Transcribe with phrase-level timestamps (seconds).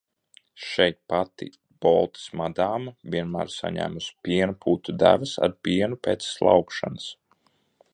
[0.67, 1.47] "Šeit pati
[1.85, 7.11] "Boltes madāma" vienmēr saņēma piena putu devas ar pienu pēc slaukšanas."